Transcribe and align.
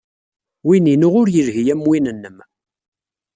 Win-inu 0.65 1.07
ur 1.19 1.27
yelhi 1.35 1.63
am 1.73 1.81
win-nnem. 1.87 2.37